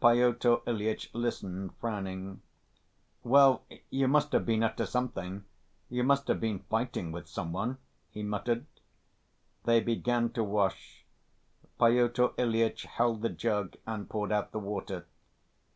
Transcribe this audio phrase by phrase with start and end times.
[0.00, 2.42] Pyotr Ilyitch listened, frowning.
[3.22, 5.44] "Well, you must have been up to something;
[5.88, 7.78] you must have been fighting with some one,"
[8.10, 8.66] he muttered.
[9.62, 11.04] They began to wash.
[11.78, 15.06] Pyotr Ilyitch held the jug and poured out the water.